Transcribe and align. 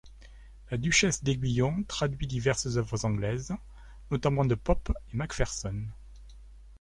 La 0.71 0.79
duchesse 0.79 1.23
d'Aiguillon 1.23 1.83
traduit 1.83 2.25
diverses 2.25 2.75
œuvres 2.75 3.05
anglaises, 3.05 3.53
notamment 4.09 4.45
de 4.45 4.55
Pope 4.55 4.91
et 5.13 5.15
Macpherson. 5.15 5.83